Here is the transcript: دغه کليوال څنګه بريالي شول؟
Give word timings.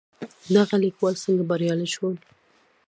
دغه 0.53 0.65
کليوال 0.71 1.15
څنګه 1.23 1.43
بريالي 1.49 1.87
شول؟ 1.93 2.15